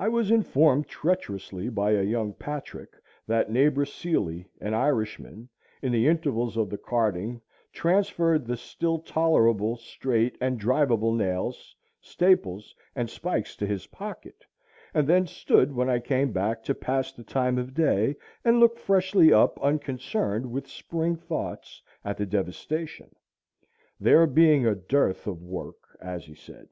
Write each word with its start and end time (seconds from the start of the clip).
I 0.00 0.08
was 0.08 0.32
informed 0.32 0.88
treacherously 0.88 1.68
by 1.68 1.92
a 1.92 2.02
young 2.02 2.32
Patrick 2.32 2.96
that 3.28 3.52
neighbor 3.52 3.84
Seeley, 3.84 4.48
an 4.60 4.74
Irishman, 4.74 5.48
in 5.80 5.92
the 5.92 6.08
intervals 6.08 6.56
of 6.56 6.68
the 6.70 6.76
carting, 6.76 7.40
transferred 7.72 8.46
the 8.46 8.56
still 8.56 8.98
tolerable, 8.98 9.76
straight, 9.76 10.36
and 10.40 10.58
drivable 10.58 11.14
nails, 11.14 11.76
staples, 12.00 12.74
and 12.96 13.08
spikes 13.08 13.54
to 13.58 13.64
his 13.64 13.86
pocket, 13.86 14.44
and 14.92 15.06
then 15.06 15.24
stood 15.24 15.70
when 15.72 15.88
I 15.88 16.00
came 16.00 16.32
back 16.32 16.64
to 16.64 16.74
pass 16.74 17.12
the 17.12 17.22
time 17.22 17.56
of 17.56 17.74
day, 17.74 18.16
and 18.44 18.58
look 18.58 18.76
freshly 18.76 19.32
up, 19.32 19.62
unconcerned, 19.62 20.50
with 20.50 20.66
spring 20.66 21.14
thoughts, 21.14 21.80
at 22.04 22.16
the 22.16 22.26
devastation; 22.26 23.14
there 24.00 24.26
being 24.26 24.66
a 24.66 24.74
dearth 24.74 25.28
of 25.28 25.40
work, 25.44 25.96
as 26.00 26.24
he 26.24 26.34
said. 26.34 26.66